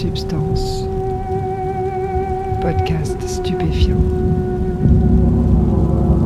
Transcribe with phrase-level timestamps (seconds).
[0.00, 0.86] Substance.
[2.62, 3.98] Podcast stupéfiant.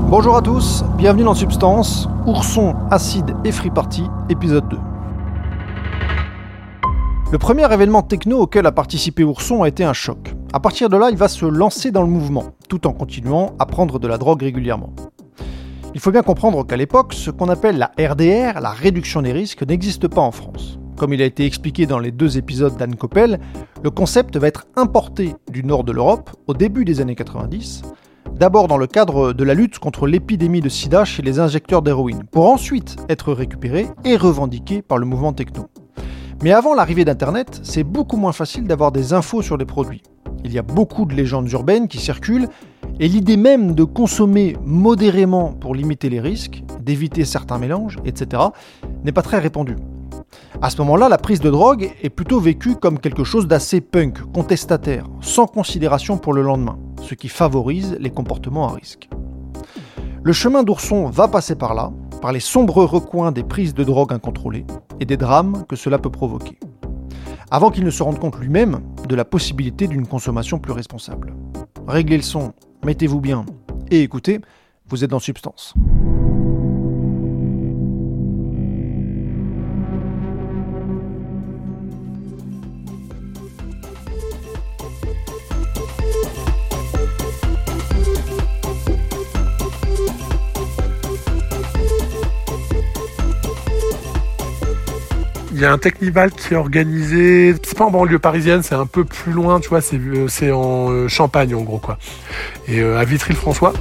[0.08, 4.78] Bonjour à tous, bienvenue dans Substance, Ourson, Acide et Free Party, épisode 2.
[7.32, 10.36] Le premier événement techno auquel a participé Ourson a été un choc.
[10.52, 13.66] À partir de là, il va se lancer dans le mouvement, tout en continuant à
[13.66, 14.92] prendre de la drogue régulièrement.
[15.94, 19.66] Il faut bien comprendre qu'à l'époque, ce qu'on appelle la RDR, la réduction des risques,
[19.66, 20.73] n'existe pas en France.
[21.04, 23.38] Comme il a été expliqué dans les deux épisodes d'Anne Coppel,
[23.82, 27.82] le concept va être importé du nord de l'Europe au début des années 90,
[28.36, 32.24] d'abord dans le cadre de la lutte contre l'épidémie de sida chez les injecteurs d'héroïne,
[32.32, 35.66] pour ensuite être récupéré et revendiqué par le mouvement techno.
[36.42, 40.00] Mais avant l'arrivée d'Internet, c'est beaucoup moins facile d'avoir des infos sur les produits.
[40.42, 42.48] Il y a beaucoup de légendes urbaines qui circulent,
[42.98, 48.42] et l'idée même de consommer modérément pour limiter les risques, d'éviter certains mélanges, etc.,
[49.04, 49.76] n'est pas très répandue.
[50.62, 54.20] À ce moment-là, la prise de drogue est plutôt vécue comme quelque chose d'assez punk,
[54.32, 59.08] contestataire, sans considération pour le lendemain, ce qui favorise les comportements à risque.
[60.22, 64.12] Le chemin d'ourson va passer par là, par les sombres recoins des prises de drogue
[64.12, 64.64] incontrôlées
[65.00, 66.58] et des drames que cela peut provoquer,
[67.50, 71.34] avant qu'il ne se rende compte lui-même de la possibilité d'une consommation plus responsable.
[71.86, 73.44] Réglez le son, mettez-vous bien
[73.90, 74.40] et écoutez,
[74.88, 75.74] vous êtes dans Substance.
[95.54, 98.86] Il y a un Technival qui est organisé, c'est pas en banlieue parisienne, c'est un
[98.86, 101.96] peu plus loin, tu vois, c'est, euh, en euh, Champagne en gros quoi.
[102.66, 103.72] Et euh, à Vitry-le-François.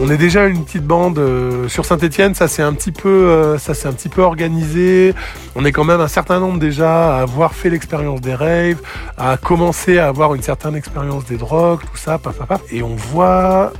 [0.00, 1.20] On est déjà une petite bande
[1.68, 5.14] sur Saint-Étienne, ça c'est un petit peu, un petit peu organisé.
[5.54, 8.80] On est quand même un certain nombre déjà à avoir fait l'expérience des raves,
[9.16, 12.36] à commencer à avoir une certaine expérience des drogues, tout ça, paf.
[12.72, 13.72] Et on voit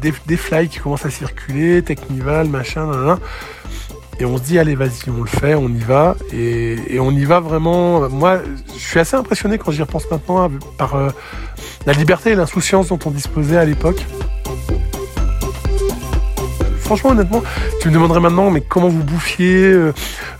[0.00, 3.18] des, des fly qui commencent à circuler, Technival, machin, nan, nan.
[4.20, 6.16] Et on se dit, allez, vas-y, on le fait, on y va.
[6.32, 8.08] Et, on y va vraiment.
[8.08, 8.40] Moi,
[8.74, 11.10] je suis assez impressionné quand j'y repense maintenant par euh,
[11.86, 14.04] la liberté et l'insouciance dont on disposait à l'époque.
[16.80, 17.42] Franchement, honnêtement,
[17.80, 19.92] tu me demanderais maintenant, mais comment vous bouffiez euh,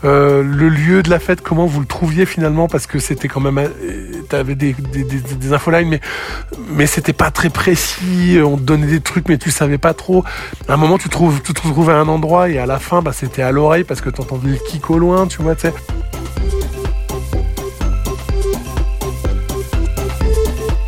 [0.05, 3.41] euh, le lieu de la fête, comment vous le trouviez finalement, parce que c'était quand
[3.41, 3.61] même,
[4.29, 5.99] t'avais des, des, infolines,
[6.71, 8.39] mais c'était pas très précis.
[8.45, 10.25] On te donnait des trucs, mais tu savais pas trop.
[10.69, 13.03] À un moment, tu trouves, tu te retrouves à un endroit et à la fin,
[13.03, 15.75] bah, c'était à l'oreille parce que t'entendais le kick au loin, tu vois, tu sais.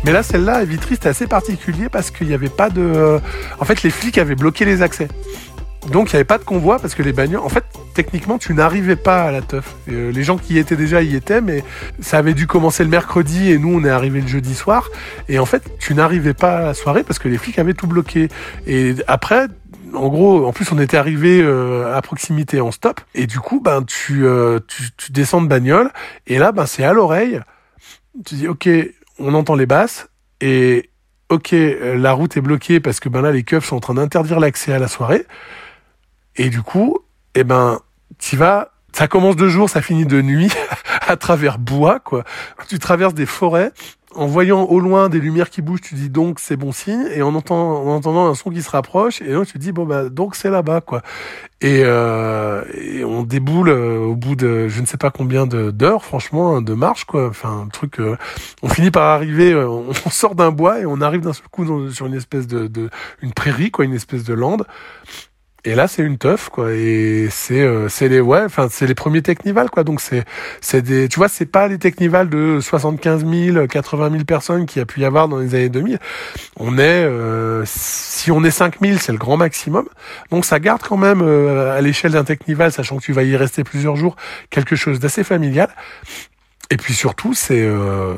[0.03, 3.19] Mais là, celle-là, Vitry, c'était assez particulier parce qu'il n'y avait pas de.
[3.59, 5.07] En fait, les flics avaient bloqué les accès.
[5.89, 8.53] Donc il n'y avait pas de convoi parce que les bagnoles, en fait, techniquement, tu
[8.53, 9.75] n'arrivais pas à la teuf.
[9.89, 11.63] Euh, les gens qui y étaient déjà y étaient, mais
[11.99, 14.89] ça avait dû commencer le mercredi et nous on est arrivé le jeudi soir.
[15.27, 17.87] Et en fait, tu n'arrivais pas à la soirée parce que les flics avaient tout
[17.87, 18.29] bloqué.
[18.67, 19.47] Et après,
[19.93, 23.59] en gros, en plus, on était arrivé euh, à proximité en stop, et du coup,
[23.59, 25.89] ben tu, euh, tu, tu descends de bagnole,
[26.27, 27.41] et là, ben c'est à l'oreille.
[28.25, 28.69] Tu dis, ok,
[29.19, 30.07] on entend les basses,
[30.39, 30.91] et
[31.29, 31.55] ok,
[31.95, 34.73] la route est bloquée parce que ben là, les keufs sont en train d'interdire l'accès
[34.73, 35.25] à la soirée.
[36.41, 36.97] Et du coup,
[37.35, 37.81] eh ben,
[38.17, 40.51] tu vas, ça commence de jour, ça finit de nuit,
[41.07, 42.23] à travers bois, quoi.
[42.67, 43.71] Tu traverses des forêts,
[44.15, 47.21] en voyant au loin des lumières qui bougent, tu dis donc c'est bon signe, et
[47.21, 50.09] en, entend, en entendant un son qui se rapproche, et donc tu dis bon bah
[50.09, 51.03] donc c'est là-bas, quoi.
[51.61, 56.03] Et, euh, et, on déboule euh, au bout de je ne sais pas combien d'heures,
[56.03, 57.27] franchement, hein, de marche, quoi.
[57.27, 57.99] Enfin, un truc.
[57.99, 58.17] Euh,
[58.63, 61.65] on finit par arriver, euh, on, sort d'un bois et on arrive d'un seul coup
[61.65, 62.89] dans, sur une espèce de, de
[63.21, 64.65] une prairie, quoi, une espèce de lande.
[65.63, 66.73] Et là, c'est une teuf, quoi.
[66.73, 69.83] Et c'est, euh, c'est les, ouais, enfin, c'est les premiers Technival, quoi.
[69.83, 70.25] Donc c'est,
[70.59, 74.79] c'est des, tu vois, c'est pas les Technival de 75 000, 80 000 personnes qu'il
[74.79, 75.99] y a pu y avoir dans les années 2000.
[76.57, 79.87] On est, euh, si on est 5 000, c'est le grand maximum.
[80.31, 83.35] Donc ça garde quand même, euh, à l'échelle d'un Technival, sachant que tu vas y
[83.35, 84.15] rester plusieurs jours,
[84.49, 85.69] quelque chose d'assez familial.
[86.71, 88.15] Et puis surtout, c'est, euh,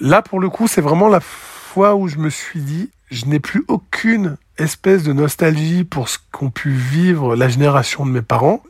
[0.00, 3.40] là, pour le coup, c'est vraiment la fois où je me suis dit, je n'ai
[3.40, 8.62] plus aucune espèce de nostalgie pour ce qu'ont pu vivre la génération de mes parents.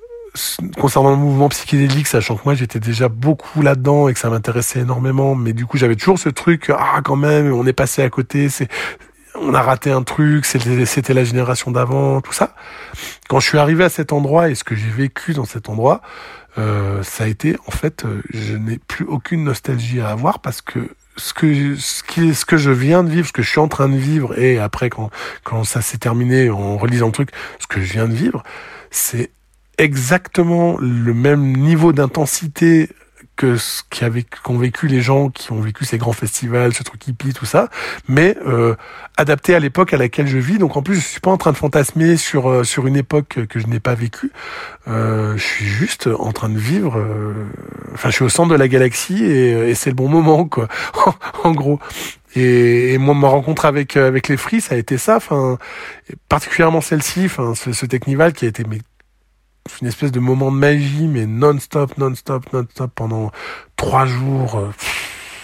[0.79, 4.81] Concernant le mouvement psychédélique, sachant que moi j'étais déjà beaucoup là-dedans et que ça m'intéressait
[4.81, 8.09] énormément, mais du coup j'avais toujours ce truc, ah quand même, on est passé à
[8.09, 8.67] côté, c'est,
[9.35, 12.55] on a raté un truc, c'était, la génération d'avant, tout ça.
[13.29, 16.00] Quand je suis arrivé à cet endroit et ce que j'ai vécu dans cet endroit,
[16.56, 20.62] euh, ça a été, en fait, euh, je n'ai plus aucune nostalgie à avoir parce
[20.62, 23.61] que ce que ce qui ce que je viens de vivre, ce que je suis
[23.61, 25.11] en train de vivre, et après quand
[25.44, 28.43] quand ça s'est terminé en relisant le truc, ce que je viens de vivre,
[28.91, 29.31] c'est
[29.79, 32.91] exactement le même niveau d'intensité
[33.37, 33.82] que ce
[34.43, 37.70] qu'ont vécu les gens qui ont vécu ces grands festivals, ce truc hippie, tout ça,
[38.06, 38.75] mais euh,
[39.17, 40.58] adapté à l'époque à laquelle je vis.
[40.58, 43.47] Donc en plus, je suis pas en train de fantasmer sur euh, sur une époque
[43.49, 44.32] que je n'ai pas vécue.
[44.87, 47.03] Euh, je suis juste en train de vivre.
[47.93, 50.47] Euh, Enfin, je suis au centre de la galaxie et, et c'est le bon moment,
[50.47, 50.69] quoi.
[51.44, 51.79] en gros.
[52.35, 55.17] Et, et moi, ma rencontre avec euh, avec les Free, ça a été ça.
[55.17, 55.59] Enfin,
[56.29, 58.79] particulièrement celle-ci, enfin, ce, ce Technival qui a été mais,
[59.81, 63.31] une espèce de moment de magie, mais non-stop, non-stop, non-stop pendant
[63.77, 64.71] trois jours, euh,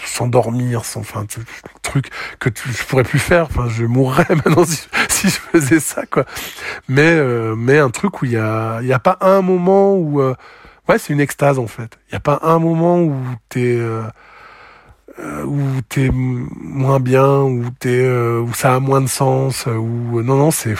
[0.05, 1.25] sans dormir, sans, enfin,
[1.81, 2.09] truc
[2.39, 3.45] que tu, je pourrais plus faire.
[3.45, 6.25] Enfin, je mourrais maintenant si, si je faisais ça, quoi.
[6.87, 9.95] Mais, euh, mais un truc où il y a, il y a pas un moment
[9.95, 10.35] où, euh,
[10.89, 11.97] ouais, c'est une extase en fait.
[12.09, 13.15] Il y a pas un moment où
[13.49, 14.03] t'es euh,
[15.19, 15.59] euh, où
[15.89, 20.35] t'es moins bien, où t'es, euh, où ça a moins de sens, euh, où non
[20.35, 20.75] non c'est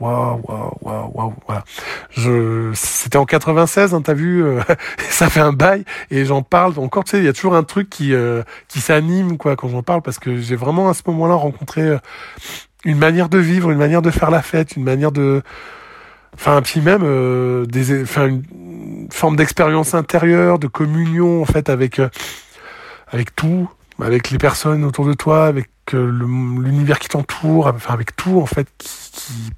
[0.00, 1.64] waouh waouh waouh waouh voilà.
[2.10, 4.60] Je c'était en 96, hein, t'as vu, euh,
[5.10, 7.04] ça fait un bail et j'en parle encore.
[7.04, 9.82] Tu sais, il y a toujours un truc qui euh, qui s'anime quoi quand j'en
[9.82, 11.98] parle parce que j'ai vraiment à ce moment-là rencontré euh,
[12.84, 15.42] une manière de vivre, une manière de faire la fête, une manière de
[16.34, 21.98] Enfin, puis même euh, des, enfin, une forme d'expérience intérieure, de communion en fait avec
[21.98, 22.08] euh,
[23.08, 23.70] avec tout,
[24.02, 26.10] avec les personnes autour de toi, avec euh,
[26.60, 29.50] l'univers qui t'entoure, enfin avec tout en fait qui.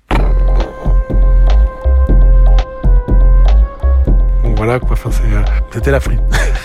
[4.44, 4.92] Donc voilà quoi.
[4.92, 5.10] Enfin
[5.72, 6.18] c'était la free.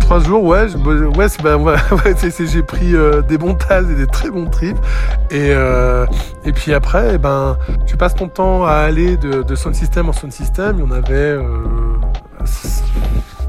[0.00, 0.66] Trois jours, ouais,
[1.16, 1.58] ouais, bah,
[2.38, 4.78] j'ai pris euh, des bons tasses et des très bons trips.
[5.30, 6.06] Et, euh,
[6.44, 10.08] et puis après, eh ben, tu passes ton temps à aller de, de sound system
[10.08, 10.76] en sound system.
[10.78, 11.42] Il y en avait euh,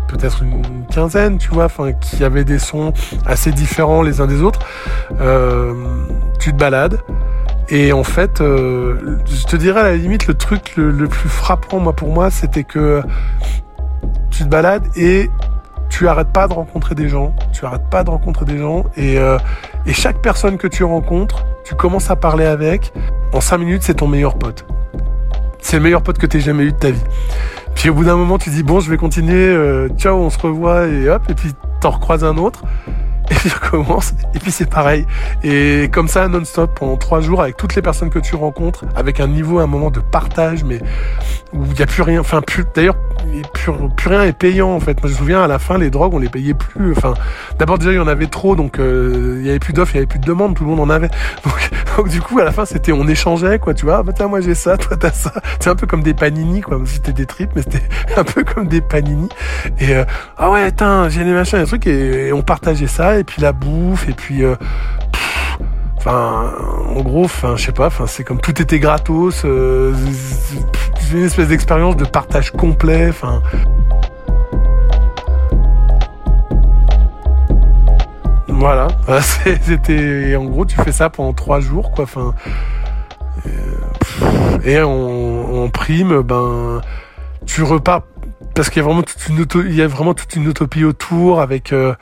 [0.07, 2.93] peut-être une quinzaine, tu vois, enfin, qui avaient des sons
[3.25, 4.59] assez différents les uns des autres.
[6.39, 6.99] Tu te balades.
[7.69, 11.79] Et en fait, je te dirais à la limite, le truc le, le plus frappant,
[11.79, 13.01] moi, pour moi, c'était que
[14.29, 15.29] tu te balades et
[15.93, 19.19] tu arrêtes pas de rencontrer des gens, tu arrêtes pas de rencontrer des gens, et,
[19.19, 19.37] euh,
[19.91, 22.91] chaque personne que tu rencontres, tu commences à parler avec,
[23.31, 24.65] en cinq minutes, c'est ton meilleur pote.
[25.59, 27.03] C'est le meilleur pote que t'aies jamais eu de ta vie.
[27.75, 30.39] Puis au bout d'un moment, tu dis, bon, je vais continuer, euh, ciao, on se
[30.39, 32.63] revoit, et hop, et puis t'en recroises un autre,
[33.29, 35.05] et puis tu recommences, et puis c'est pareil.
[35.43, 39.19] Et comme ça, non-stop, pendant trois jours, avec toutes les personnes que tu rencontres, avec
[39.19, 40.79] un niveau, un moment de partage, mais
[41.53, 42.95] où il n'y a plus rien, enfin, plus, d'ailleurs,
[43.53, 45.01] plus, rien est payant, en fait.
[45.01, 46.91] Moi, je me souviens, à la fin, les drogues, on les payait plus.
[46.91, 47.13] Enfin,
[47.59, 49.95] d'abord, déjà, il y en avait trop, donc euh, il y avait plus d'offres, il
[49.95, 51.09] y avait plus de demandes, tout le monde en avait.
[51.97, 53.97] Donc, du coup, à la fin, c'était, on échangeait, quoi, tu vois.
[53.97, 55.31] Ah, bah, tiens, moi, j'ai ça, toi, t'as ça.
[55.59, 56.79] C'est un peu comme des panini, quoi.
[56.85, 57.83] C'était des tripes, mais c'était
[58.17, 59.29] un peu comme des panini.
[59.79, 60.03] Et, euh,
[60.37, 63.51] ah ouais, tiens, j'ai des machins, des trucs, et on partageait ça, et puis la
[63.51, 64.55] bouffe, et puis, euh,
[66.05, 66.51] Enfin,
[66.97, 69.93] en gros, enfin, je sais pas, enfin, c'est comme tout était gratos, euh,
[70.99, 73.41] c'est une espèce d'expérience de partage complet, enfin.
[78.49, 78.89] Voilà,
[79.21, 82.33] c'était, en gros, tu fais ça pendant trois jours, quoi, enfin.
[84.65, 86.81] Et en, prime, ben,
[87.45, 88.01] tu repars
[88.55, 91.71] parce qu'il y a vraiment toute une y a vraiment toute une utopie autour avec.
[91.71, 91.95] euh,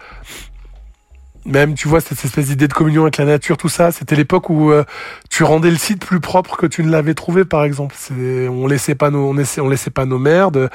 [1.45, 4.49] même tu vois cette espèce d'idée de communion avec la nature tout ça c'était l'époque
[4.49, 4.83] où euh,
[5.29, 7.95] tu rendais le site plus propre que tu ne l'avais trouvé par exemple.
[8.11, 10.69] On laissait pas nos on laissait, on laissait pas nos merdes.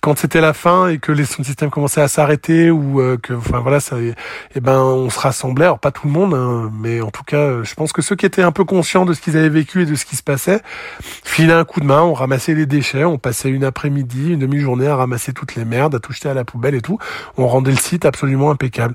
[0.00, 3.34] Quand c'était la fin et que les sound systems commençaient à s'arrêter ou euh, que
[3.34, 5.64] enfin voilà ça et ben on se rassemblait.
[5.64, 8.14] Alors pas tout le monde hein, mais en tout cas euh, je pense que ceux
[8.14, 10.22] qui étaient un peu conscients de ce qu'ils avaient vécu et de ce qui se
[10.22, 10.60] passait
[11.00, 14.86] filaient un coup de main on ramassait les déchets on passait une après-midi une demi-journée
[14.86, 16.98] à ramasser toutes les merdes à tout jeter à la poubelle et tout.
[17.36, 18.94] On rendait le site absolument impeccable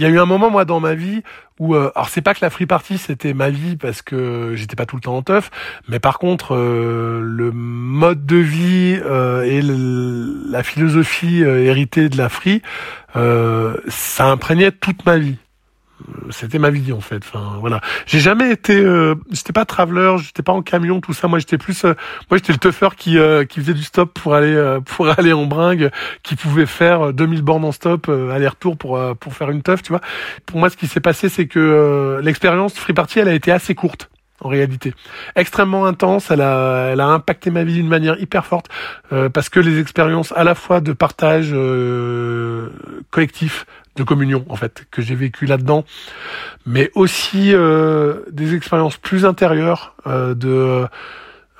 [0.00, 1.22] il y a eu un moment moi dans ma vie
[1.58, 4.74] où euh, alors c'est pas que la free party c'était ma vie parce que j'étais
[4.74, 5.50] pas tout le temps en teuf
[5.88, 9.60] mais par contre euh, le mode de vie euh, et
[10.50, 12.62] la philosophie euh, héritée de la free
[13.14, 15.36] euh, ça imprégnait toute ma vie
[16.30, 17.16] c'était ma vie en fait.
[17.18, 17.80] Enfin voilà.
[18.06, 21.28] J'ai jamais été euh, j'étais pas traveler j'étais pas en camion tout ça.
[21.28, 21.94] Moi j'étais plus euh,
[22.30, 25.32] moi j'étais le teufeur qui euh, qui faisait du stop pour aller euh, pour aller
[25.32, 25.90] en bringue
[26.22, 29.62] qui pouvait faire euh, 2000 bornes en stop euh, aller-retour pour euh, pour faire une
[29.62, 30.00] teuf tu vois.
[30.46, 33.52] Pour moi ce qui s'est passé c'est que euh, l'expérience free party elle a été
[33.52, 34.94] assez courte en réalité
[35.36, 38.66] extrêmement intense elle a elle a impacté ma vie d'une manière hyper forte
[39.12, 42.70] euh, parce que les expériences à la fois de partage euh,
[43.10, 43.66] collectif
[43.96, 45.84] de communion en fait que j'ai vécu là-dedans
[46.66, 50.86] mais aussi euh, des expériences plus intérieures euh, de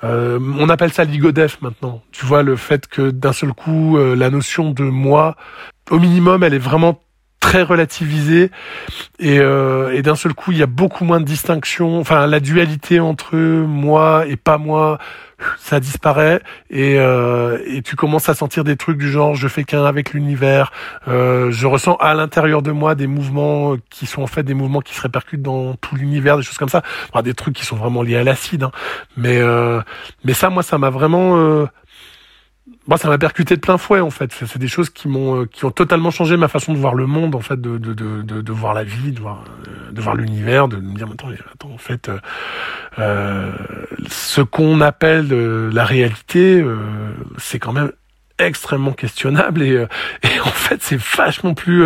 [0.03, 2.01] on appelle ça l'igodef maintenant.
[2.11, 5.35] Tu vois le fait que d'un seul coup la notion de moi,
[5.91, 6.99] au minimum, elle est vraiment
[7.41, 8.49] très relativisé.
[9.19, 12.39] Et, euh, et d'un seul coup il y a beaucoup moins de distinction enfin la
[12.39, 14.99] dualité entre moi et pas moi
[15.57, 16.41] ça disparaît.
[16.69, 20.13] Et, euh, et tu commences à sentir des trucs du genre je fais qu'un avec
[20.13, 20.71] l'univers.
[21.07, 24.81] Euh, je ressens à l'intérieur de moi des mouvements qui sont en fait des mouvements
[24.81, 26.83] qui se répercutent dans tout l'univers des choses comme ça.
[27.11, 28.71] Enfin, des trucs qui sont vraiment liés à l'acide hein.
[29.17, 29.81] mais euh,
[30.23, 31.65] mais ça moi ça m'a vraiment euh,
[32.87, 34.31] moi, ça m'a percuté de plein fouet en fait.
[34.33, 37.05] C'est des choses qui m'ont, euh, qui ont totalement changé ma façon de voir le
[37.05, 40.01] monde, en fait, de de de de, de voir la vie, de voir euh, de
[40.01, 42.17] voir l'univers, de me dire attends, attends en fait, euh,
[42.97, 43.51] euh
[44.07, 45.29] ce qu'on appelle
[45.71, 46.77] la réalité, euh,
[47.37, 47.91] c'est quand même
[48.39, 49.85] extrêmement questionnable et,
[50.23, 51.85] et en fait, c'est vachement plus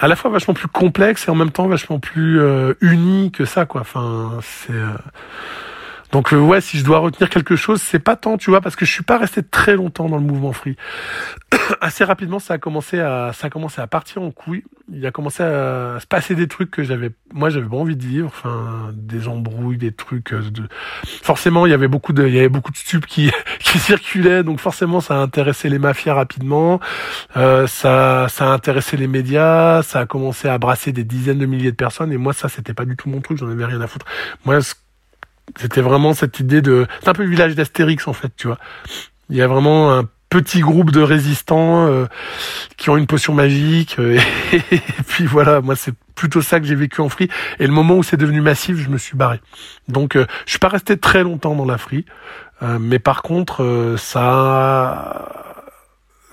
[0.00, 2.40] à la fois vachement plus complexe et en même temps vachement plus
[2.80, 3.82] uni que ça quoi.
[3.82, 4.72] Enfin, c'est
[6.14, 8.76] donc euh, ouais, si je dois retenir quelque chose, c'est pas tant, tu vois, parce
[8.76, 10.76] que je suis pas resté très longtemps dans le mouvement free.
[11.80, 14.62] Assez rapidement, ça a commencé à ça a commencé à partir en couille.
[14.92, 18.04] Il a commencé à se passer des trucs que j'avais moi j'avais pas envie de
[18.04, 20.68] vivre, enfin des embrouilles, des trucs euh, de
[21.02, 24.44] forcément, il y avait beaucoup de il y avait beaucoup de stupes qui qui circulaient,
[24.44, 26.78] donc forcément ça a intéressé les mafias rapidement.
[27.36, 31.46] Euh, ça ça a intéressé les médias, ça a commencé à brasser des dizaines de
[31.46, 33.80] milliers de personnes et moi ça c'était pas du tout mon truc, j'en avais rien
[33.80, 34.06] à foutre.
[34.44, 34.74] Moi ce
[35.58, 36.86] c'était vraiment cette idée de...
[37.00, 38.58] C'est un peu le village d'Astérix en fait, tu vois.
[39.30, 40.04] Il y a vraiment un
[40.40, 42.06] petit groupe de résistants euh,
[42.76, 43.96] qui ont une potion magique.
[44.00, 44.18] Euh,
[44.52, 47.28] et, puis voilà, moi c'est plutôt ça que j'ai vécu en free.
[47.60, 49.40] Et le moment où c'est devenu massif, je me suis barré.
[49.86, 52.04] Donc euh, je suis pas resté très longtemps dans la free.
[52.80, 55.64] mais par contre, ça a,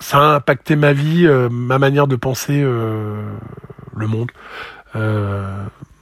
[0.00, 4.30] ça a impacté ma vie, ma manière de penser le monde.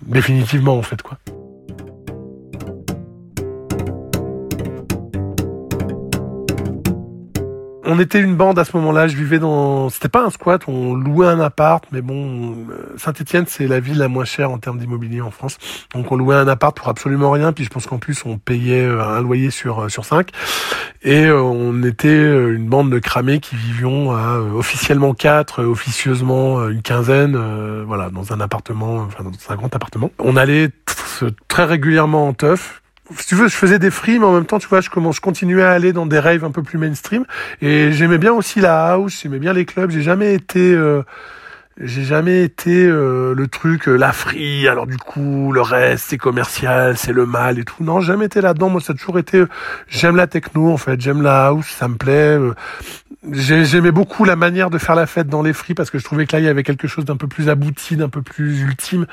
[0.02, 1.18] définitivement en fait quoi.
[7.90, 9.08] On était une bande à ce moment-là.
[9.08, 13.44] Je vivais dans, c'était pas un squat, on louait un appart, mais bon, euh, Saint-Étienne
[13.48, 15.58] c'est la ville la moins chère en termes d'immobilier en France.
[15.92, 17.52] Donc on louait un appart pour absolument rien.
[17.52, 20.30] Puis je pense qu'en plus on payait euh, un loyer sur euh, sur cinq.
[21.02, 27.38] Et on était une bande de cramés qui vivions à officiellement quatre, officieusement une quinzaine,
[27.86, 30.10] voilà, dans un appartement, enfin dans un grand appartement.
[30.18, 30.68] On allait
[31.48, 32.79] très régulièrement en teuf
[33.18, 35.16] si tu veux, je faisais des free, mais en même temps, tu vois, je commence,
[35.16, 37.24] je continuais à aller dans des raves un peu plus mainstream.
[37.60, 39.90] Et j'aimais bien aussi la house, j'aimais bien les clubs.
[39.90, 41.02] J'ai jamais été, euh,
[41.80, 44.68] j'ai jamais été euh, le truc, euh, la free.
[44.68, 47.82] Alors du coup, le reste, c'est commercial, c'est le mal et tout.
[47.82, 48.68] Non, jamais été là-dedans.
[48.68, 49.44] Moi, ça a toujours été.
[49.88, 51.00] j'aime la techno, en fait.
[51.00, 52.38] J'aime la house, ça me plaît.
[53.32, 56.24] J'aimais beaucoup la manière de faire la fête dans les fris parce que je trouvais
[56.24, 59.06] que là il y avait quelque chose d'un peu plus abouti, d'un peu plus ultime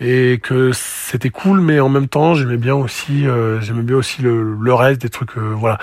[0.00, 4.22] et que c'était cool, mais en même temps j'aimais bien aussi, euh, j'aimais bien aussi
[4.22, 5.78] le, reste des trucs, euh, voilà.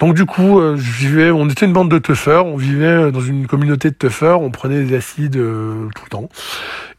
[0.00, 3.22] Donc du coup, euh, je vivais, on était une bande de teufeurs, on vivait dans
[3.22, 6.28] une communauté de teufeurs, on prenait des acides tout le temps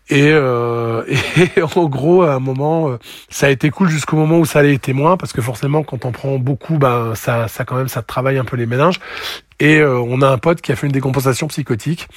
[0.10, 1.04] et, euh,
[1.58, 2.98] et, en gros, à un moment, euh,
[3.30, 6.06] ça a été cool jusqu'au moment où ça allait été moins, parce que forcément, quand
[6.06, 9.00] on prend beaucoup, ben ça, ça quand même, ça travaille un peu les méninges.
[9.60, 12.08] Et euh, on a un pote qui a fait une décompensation psychotique.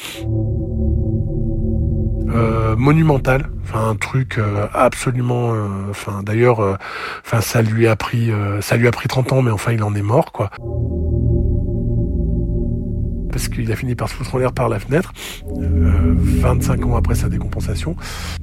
[2.30, 4.38] Euh, monumentale, enfin un truc
[4.75, 5.54] absolument,
[5.88, 6.78] enfin d'ailleurs,
[7.25, 8.30] enfin ça lui a pris,
[8.61, 10.50] ça lui a pris 30 ans, mais enfin il en est mort quoi
[13.38, 15.12] parce qu'il a fini par se foutre en l'air par la fenêtre,
[15.47, 17.95] 25 euh, ans après sa décompensation.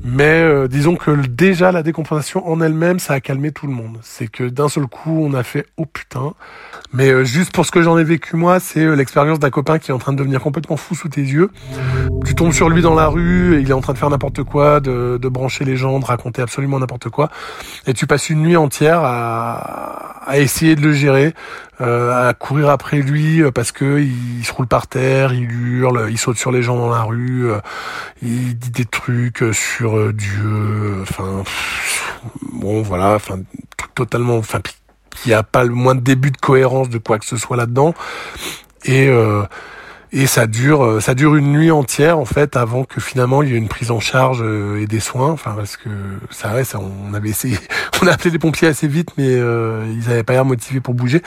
[0.05, 3.97] Mais euh, disons que déjà la décompensation en elle-même, ça a calmé tout le monde.
[4.03, 6.33] C'est que d'un seul coup, on a fait oh putain.
[6.93, 9.91] Mais euh, juste pour ce que j'en ai vécu moi, c'est l'expérience d'un copain qui
[9.91, 11.51] est en train de devenir complètement fou sous tes yeux.
[12.23, 14.79] Tu tombes sur lui dans la rue, il est en train de faire n'importe quoi,
[14.79, 17.29] de, brancher les gens, de raconter absolument n'importe quoi,
[17.85, 21.33] et tu passes une nuit entière à essayer de le gérer,
[21.79, 26.38] à courir après lui parce que il se roule par terre, il hurle, il saute
[26.38, 27.60] sur les gens dans la rue, euh,
[28.22, 31.44] il dit des trucs euh, sur euh, Dieu, enfin
[32.53, 33.39] bon voilà, enfin
[33.94, 34.60] totalement, enfin
[35.12, 37.94] qui a pas le moins de début de cohérence de quoi que ce soit là-dedans.
[38.84, 39.10] Et
[40.17, 43.53] et ça dure ça dure une nuit entière en fait avant que finalement il y
[43.53, 44.43] ait une prise en charge
[44.79, 45.89] et des soins enfin parce que
[46.31, 47.57] ça reste on avait essayé
[48.01, 51.22] on a appelé les pompiers assez vite mais ils avaient pas l'air motivés pour bouger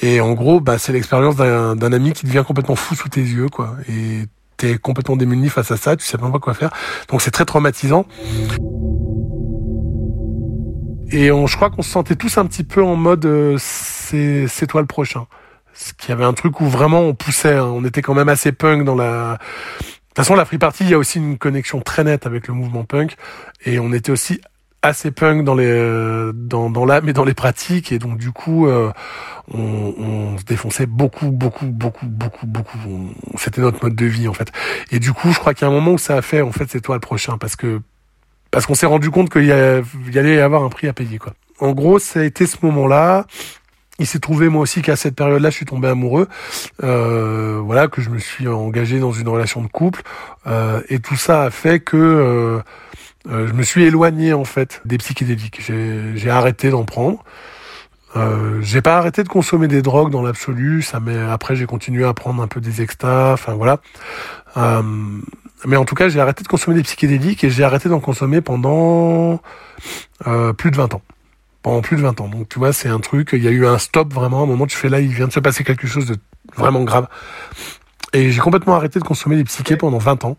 [0.00, 3.48] et en gros, bah, c'est l'expérience d'un ami qui devient complètement fou sous tes yeux,
[3.48, 3.76] quoi.
[3.88, 4.22] Et
[4.56, 6.70] t'es complètement démuni face à ça, tu sais même pas quoi faire.
[7.08, 8.06] Donc c'est très traumatisant.
[11.10, 14.66] Et on, je crois qu'on se sentait tous un petit peu en mode euh, c'est
[14.66, 15.26] toi le prochain.
[15.74, 17.64] Ce qui avait un truc où vraiment on poussait, hein.
[17.64, 19.38] on était quand même assez punk dans la.
[19.80, 22.46] De toute façon, la free party, il y a aussi une connexion très nette avec
[22.46, 23.16] le mouvement punk,
[23.64, 24.40] et on était aussi
[24.82, 27.92] assez punk dans les dans dans l'âme et dans les pratiques.
[27.92, 28.92] Et donc du coup on,
[29.54, 32.78] on, se défonçait beaucoup beaucoup beaucoup beaucoup beaucoup.
[33.36, 34.52] C'était notre mode de vie en fait.
[34.90, 36.52] Et du coup je crois qu'il y a un moment où ça a fait en
[36.52, 37.38] fait c'est toi le prochain.
[37.38, 37.80] Parce que
[38.50, 41.18] parce qu'on s'est rendu compte qu'il y, y, allait y avoir un prix à payer
[41.18, 41.32] quoi.
[41.60, 43.26] En gros ça a été ce moment là
[43.98, 46.28] il s'est trouvé moi aussi qu'à cette période-là, je suis tombé amoureux,
[46.82, 50.02] euh, voilà, que je me suis engagé dans une relation de couple,
[50.46, 52.60] euh, et tout ça a fait que euh,
[53.30, 55.60] euh je me suis éloigné en fait des psychédéliques.
[55.60, 57.22] J'ai arrêté d'en prendre.
[58.16, 60.82] Euh, j'ai pas arrêté de consommer des drogues dans l'absolu.
[60.82, 63.32] Ça, après j'ai continué à prendre un peu des extas.
[63.34, 63.80] Enfin voilà.
[64.56, 64.82] Euh,
[65.64, 68.40] mais en tout cas, j'ai arrêté de consommer des psychédéliques et j'ai arrêté d'en consommer
[68.40, 69.40] pendant
[70.56, 71.02] plus de 20 ans
[71.62, 72.28] pendant plus de 20 ans.
[72.28, 74.46] Donc tu vois, c'est un truc, il y a eu un stop vraiment, à un
[74.46, 76.16] moment tu fais là, il vient de se passer quelque chose de
[76.56, 77.08] vraiment grave.
[78.12, 80.36] Et j'ai complètement arrêté de consommer des psychés pendant 20 ans.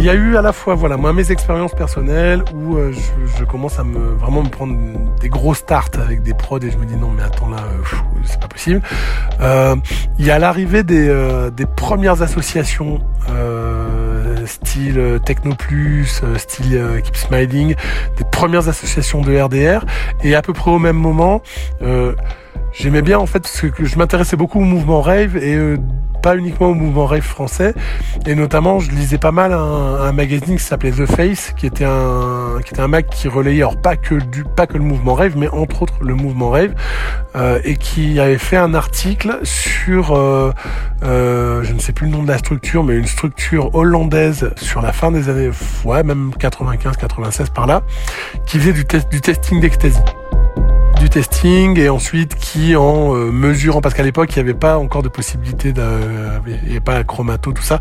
[0.00, 2.90] Il y a eu à la fois, voilà, moi mes expériences personnelles où euh,
[3.38, 4.74] je, commence à me vraiment me prendre
[5.20, 7.96] des gros starts avec des prods et je me dis non mais attends là, euh,
[8.24, 8.80] c'est pas possible.
[9.42, 9.76] Euh,
[10.18, 11.14] il y a l'arrivée des,
[11.54, 13.00] des premières associations
[14.46, 17.74] style Techno Plus, style Keep Smiling,
[18.16, 19.84] des premières associations de RDR
[20.24, 21.42] et à peu près au même moment.
[22.72, 25.58] J'aimais bien en fait parce que je m'intéressais beaucoup au mouvement rave et
[26.20, 27.74] pas uniquement au mouvement rave français,
[28.26, 31.84] et notamment je lisais pas mal un, un magazine qui s'appelait The Face, qui était
[31.84, 35.14] un qui était un mag qui relayait alors pas que du pas que le mouvement
[35.14, 36.74] rave, mais entre autres le mouvement rave,
[37.36, 40.52] euh, et qui avait fait un article sur euh,
[41.02, 44.82] euh, je ne sais plus le nom de la structure, mais une structure hollandaise sur
[44.82, 45.50] la fin des années
[45.84, 47.82] ouais même 95 96 par là,
[48.46, 50.00] qui faisait du test du testing d'ecstasy
[51.08, 55.02] testing et ensuite qui en euh, mesurant parce qu'à l'époque il n'y avait pas encore
[55.02, 55.72] de possibilité
[56.68, 57.80] il pas chromato tout ça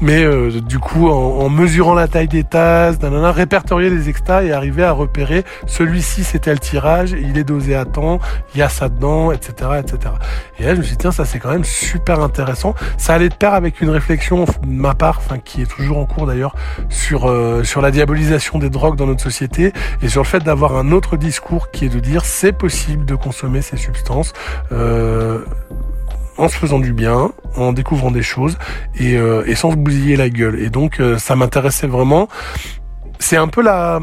[0.00, 4.52] mais euh, du coup en, mesurant la taille des tasses nanana, répertorier les extas et
[4.52, 8.18] arriver à repérer celui-ci c'était le tirage il est dosé à temps
[8.54, 10.14] il y a ça dedans etc etc
[10.58, 12.74] et là je me suis dit tiens ça c'est quand même super intéressant.
[12.96, 16.06] Ça allait de pair avec une réflexion de ma part enfin qui est toujours en
[16.06, 16.54] cours d'ailleurs
[16.88, 20.76] sur euh, sur la diabolisation des drogues dans notre société et sur le fait d'avoir
[20.76, 24.32] un autre discours qui est de dire c'est possible de consommer ces substances
[24.72, 25.44] euh,
[26.38, 28.58] en se faisant du bien, en découvrant des choses
[28.98, 30.60] et, euh, sans se bousiller la gueule.
[30.60, 32.28] Et donc euh, ça m'intéressait vraiment
[33.22, 34.00] c'est un peu la,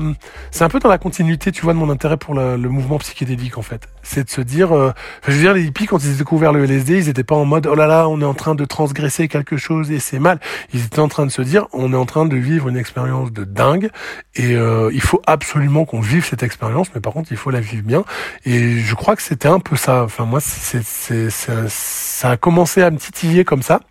[0.49, 3.57] c'est un peu dans la continuité, tu vois, de mon intérêt pour le, mouvement psychédélique
[3.57, 3.87] en fait.
[4.01, 4.91] C'est de se dire, euh,
[5.27, 7.45] je veux dire, les hippies quand ils ont découvert le LSD, ils étaient pas en
[7.45, 10.39] mode oh là là, on est en train de transgresser quelque chose et c'est mal.
[10.73, 13.31] Ils étaient en train de se dire, on est en train de vivre une expérience
[13.31, 13.89] de dingue
[14.35, 17.59] et euh, il faut absolument qu'on vive cette expérience, mais par contre il faut la
[17.59, 18.05] vivre bien.
[18.45, 20.03] Et je crois que c'était un peu ça.
[20.03, 23.81] Enfin moi, c'est, ça a commencé à me titiller comme ça.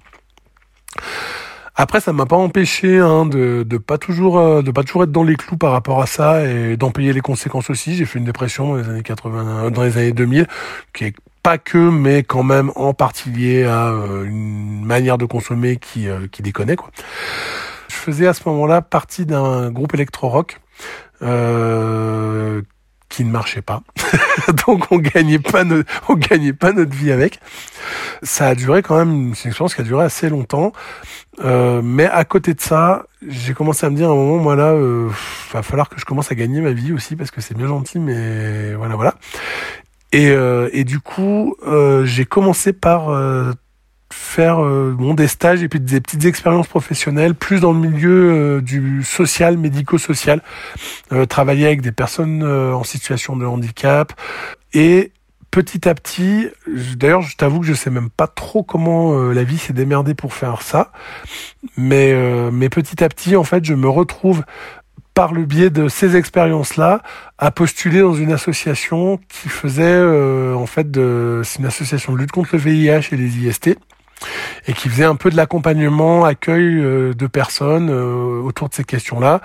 [1.81, 5.13] Après, ça m'a pas empêché hein, de, de pas toujours euh, de pas toujours être
[5.13, 7.95] dans les clous par rapport à ça et d'en payer les conséquences aussi.
[7.95, 10.49] J'ai fait une dépression dans les années 80, dans les années 2000,
[10.93, 11.15] qui est
[11.45, 16.09] pas que, mais quand même en partie liée à euh, une manière de consommer qui
[16.09, 16.91] euh, qui déconnait quoi.
[17.87, 20.61] Je faisais à ce moment-là partie d'un groupe électro-rock
[21.23, 22.63] euh,
[23.09, 23.83] qui ne marchait pas.
[24.67, 27.41] Donc on gagnait pas notre, on gagnait pas notre vie avec.
[28.23, 30.73] Ça a duré quand même, c'est une expérience qui a duré assez longtemps.
[31.45, 34.57] Euh, mais à côté de ça, j'ai commencé à me dire à un moment, moi
[34.57, 35.09] là, euh,
[35.53, 37.99] va falloir que je commence à gagner ma vie aussi parce que c'est bien gentil,
[37.99, 39.15] mais voilà, voilà.
[40.13, 43.53] Et, euh, et du coup, euh, j'ai commencé par euh,
[44.39, 48.61] faire euh, des stages et puis des petites expériences professionnelles, plus dans le milieu euh,
[48.61, 50.43] du social, médico-social,
[51.13, 54.13] euh, travailler avec des personnes en situation de handicap.
[54.75, 55.11] Et
[55.51, 56.47] petit à petit,
[56.95, 60.35] d'ailleurs je t'avoue que je sais même pas trop comment la vie s'est démerdée pour
[60.35, 60.93] faire ça,
[61.77, 62.15] mais,
[62.53, 64.45] mais petit à petit en fait je me retrouve
[65.15, 67.03] par le biais de ces expériences-là,
[67.39, 70.01] à postuler dans une association qui faisait
[70.55, 70.87] en fait
[71.43, 73.79] c'est une association de lutte contre le VIH et les IST
[74.67, 78.85] et qui faisait un peu de l'accompagnement, accueil euh, de personnes euh, autour de ces
[78.85, 79.41] questions-là.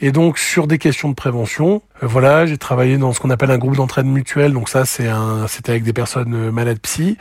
[0.00, 3.50] Et donc sur des questions de prévention, euh, voilà, j'ai travaillé dans ce qu'on appelle
[3.50, 4.52] un groupe d'entraide mutuelle.
[4.52, 7.16] Donc ça, c'est un, c'était avec des personnes malades psy.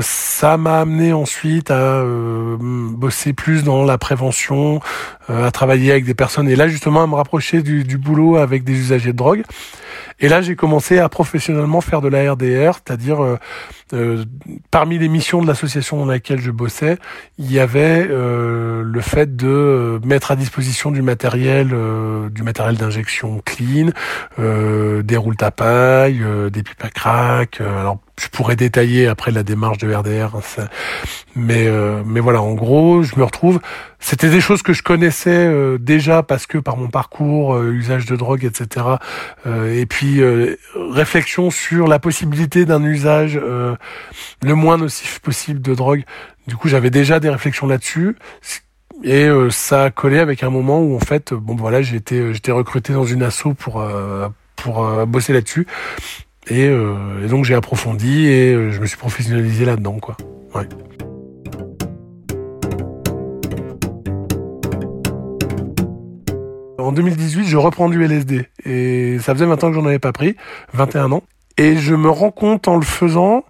[0.00, 4.80] ça m'a amené ensuite à bosser plus dans la prévention,
[5.28, 8.64] à travailler avec des personnes et là justement à me rapprocher du, du boulot avec
[8.64, 9.42] des usagers de drogue.
[10.20, 13.38] Et là, j'ai commencé à professionnellement faire de la RDR, c'est-à-dire
[13.94, 14.24] euh,
[14.70, 16.98] parmi les missions de l'association dans laquelle je bossais,
[17.38, 21.74] il y avait euh, le fait de mettre à disposition du matériel,
[22.30, 23.90] du matériel d'injection clean,
[24.38, 27.60] des roules à paille, des pipes à crack.
[27.60, 30.66] alors je pourrais détailler après la démarche de RDR, hein,
[31.34, 31.68] mais
[32.06, 33.60] mais voilà, en gros, je me retrouve.
[33.98, 38.44] C'était des choses que je connaissais déjà parce que par mon parcours, usage de drogue,
[38.44, 38.86] etc.
[39.46, 40.22] et puis
[40.76, 43.40] réflexion sur la possibilité d'un usage
[44.42, 46.04] le moins nocif possible de drogue.
[46.46, 48.16] Du coup, j'avais déjà des réflexions là-dessus.
[49.02, 51.82] Et euh, ça a collé avec un moment où en fait, bon voilà, euh,
[52.32, 54.28] j'étais recruté dans une asso pour euh,
[55.06, 55.66] bosser là-dessus.
[56.48, 56.70] Et,
[57.28, 60.16] donc j'ai approfondi et je me suis professionnalisé là-dedans, quoi.
[66.78, 70.12] En 2018, je reprends du LSD et ça faisait 20 ans que j'en avais pas
[70.12, 70.36] pris,
[70.74, 71.22] 21 ans.
[71.56, 73.44] Et je me rends compte en le faisant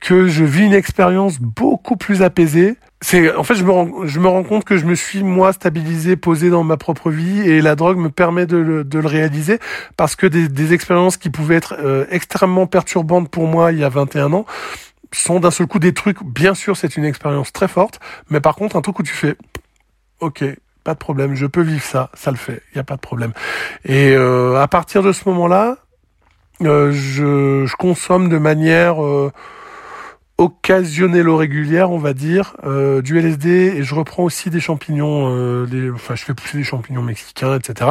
[0.00, 2.76] que je vis une expérience beaucoup plus apaisée.
[3.00, 5.52] C'est en fait je me rends je me rends compte que je me suis moi
[5.52, 9.06] stabilisé, posé dans ma propre vie et la drogue me permet de le, de le
[9.06, 9.58] réaliser
[9.96, 13.84] parce que des, des expériences qui pouvaient être euh, extrêmement perturbantes pour moi il y
[13.84, 14.46] a 21 ans
[15.12, 16.22] sont d'un seul coup des trucs.
[16.22, 19.36] Bien sûr, c'est une expérience très forte, mais par contre un truc où tu fais
[20.20, 20.44] OK,
[20.84, 23.00] pas de problème, je peux vivre ça, ça le fait, il y a pas de
[23.00, 23.32] problème.
[23.84, 25.76] Et euh, à partir de ce moment-là,
[26.60, 29.32] je, je, consomme de manière euh,
[30.38, 35.34] occasionnelle ou régulière, on va dire, euh, du LSD et je reprends aussi des champignons,
[35.34, 37.90] euh, enfin je fais pousser des champignons mexicains, etc.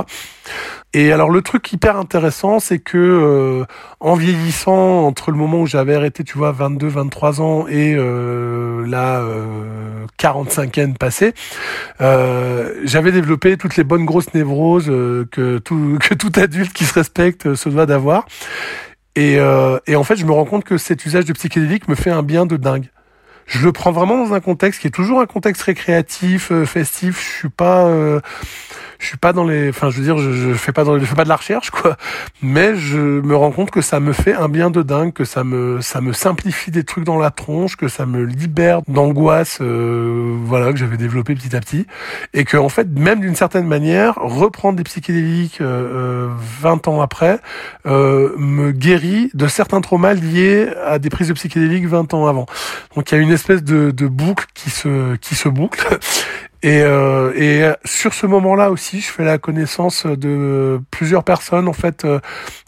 [0.94, 3.66] Et alors le truc hyper intéressant, c'est que euh,
[4.00, 8.88] en vieillissant, entre le moment où j'avais arrêté, tu vois, 22, 23 ans et euh,
[8.88, 9.26] la
[10.18, 11.34] 45e passée,
[12.00, 17.56] j'avais développé toutes les bonnes grosses névroses que tout que tout adulte qui se respecte
[17.56, 18.26] se doit d'avoir.
[19.18, 21.96] Et, euh, et en fait, je me rends compte que cet usage de psychédélique me
[21.96, 22.92] fait un bien de dingue.
[23.48, 27.20] Je le prends vraiment dans un contexte qui est toujours un contexte récréatif, euh, festif.
[27.20, 28.22] Je suis pas, euh,
[29.00, 31.06] je suis pas dans les, enfin, je veux dire, je, je fais pas dans, je
[31.06, 31.98] fais pas de la recherche, quoi.
[32.42, 35.44] Mais je me rends compte que ça me fait un bien de dingue, que ça
[35.44, 40.36] me, ça me simplifie des trucs dans la tronche, que ça me libère d'angoisse, euh,
[40.44, 41.86] voilà, que j'avais développé petit à petit,
[42.34, 46.30] et que en fait, même d'une certaine manière, reprendre des psychédéliques euh,
[46.62, 47.40] 20 euh, ans après
[47.86, 52.46] euh, me guérit de certains traumas liés à des prises de psychédéliques 20 ans avant.
[52.96, 56.00] Donc il y a une espèce de, de boucle qui se, qui se boucle.
[56.63, 61.74] Et, euh, et sur ce moment-là aussi, je fais la connaissance de plusieurs personnes en
[61.74, 62.20] fait euh,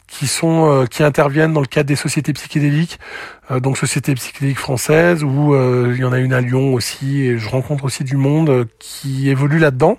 [0.08, 3.00] qui sont euh, qui interviennent dans le cadre des sociétés psychédéliques,
[3.62, 7.50] donc sociétés psychédéliques françaises, où il y en a une à Lyon aussi, et je
[7.50, 9.98] rencontre aussi du monde qui évolue là-dedans.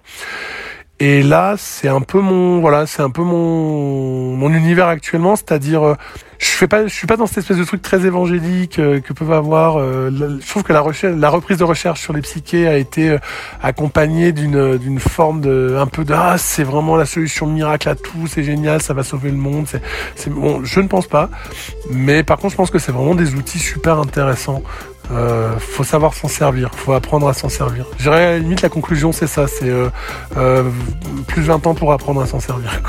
[1.02, 5.96] Et là, c'est un peu mon voilà, c'est un peu mon mon univers actuellement, c'est-à-dire
[6.40, 9.12] je fais pas je suis pas dans cette espèce de truc très évangélique euh, que
[9.12, 10.10] peuvent avoir euh,
[10.40, 13.18] je trouve que la recherche la reprise de recherche sur les psychés a été euh,
[13.62, 17.94] accompagnée d'une d'une forme de un peu de ah c'est vraiment la solution miracle à
[17.94, 19.66] tout, c'est génial, ça va sauver le monde,
[20.16, 21.28] c'est bon, je ne pense pas,
[21.90, 24.62] mais par contre, je pense que c'est vraiment des outils super intéressants
[25.12, 27.84] euh, faut savoir s'en servir, faut apprendre à s'en servir.
[27.96, 29.88] Je dirais à la limite la conclusion c'est ça, c'est euh,
[30.36, 30.70] euh,
[31.26, 32.80] plus de 20 ans pour apprendre à s'en servir.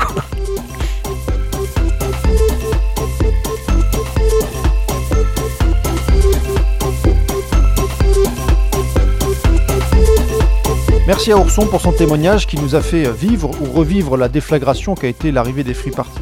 [11.08, 14.94] Merci à Ourson pour son témoignage qui nous a fait vivre ou revivre la déflagration
[14.94, 16.20] qu'a été l'arrivée des Free Parties.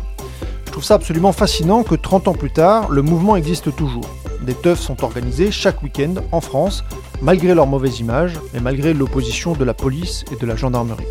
[0.66, 4.08] Je trouve ça absolument fascinant que 30 ans plus tard, le mouvement existe toujours.
[4.42, 6.82] Des teufs sont organisés chaque week-end en France,
[7.20, 11.04] malgré leur mauvaise image et malgré l'opposition de la police et de la gendarmerie.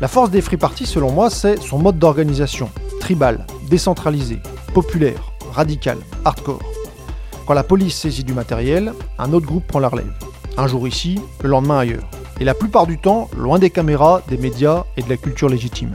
[0.00, 2.68] La force des Free Parties, selon moi, c'est son mode d'organisation,
[2.98, 4.38] tribal, décentralisé,
[4.74, 6.62] populaire, radical, hardcore.
[7.46, 10.12] Quand la police saisit du matériel, un autre groupe prend la relève.
[10.56, 12.08] Un jour ici, le lendemain ailleurs.
[12.40, 15.94] Et la plupart du temps, loin des caméras, des médias et de la culture légitime.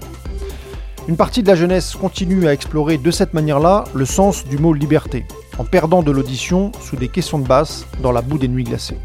[1.09, 4.73] Une partie de la jeunesse continue à explorer de cette manière-là le sens du mot
[4.73, 5.25] liberté,
[5.59, 8.97] en perdant de l'audition sous des caissons de basse dans la boue des nuits glacées.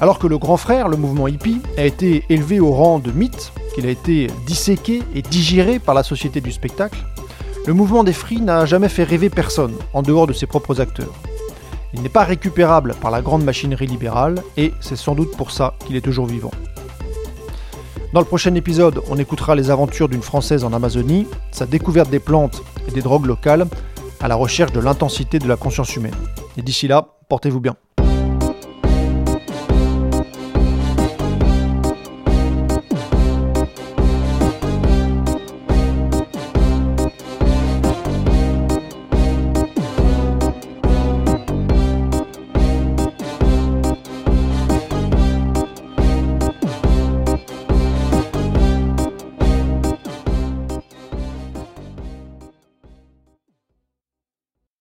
[0.00, 3.52] Alors que le grand frère, le mouvement hippie, a été élevé au rang de mythe,
[3.74, 6.98] qu'il a été disséqué et digéré par la société du spectacle,
[7.66, 11.14] le mouvement des Free n'a jamais fait rêver personne, en dehors de ses propres acteurs.
[11.94, 15.74] Il n'est pas récupérable par la grande machinerie libérale, et c'est sans doute pour ça
[15.86, 16.50] qu'il est toujours vivant.
[18.12, 22.18] Dans le prochain épisode, on écoutera les aventures d'une Française en Amazonie, sa découverte des
[22.18, 23.66] plantes et des drogues locales,
[24.20, 26.14] à la recherche de l'intensité de la conscience humaine.
[26.56, 27.76] Et d'ici là, portez-vous bien.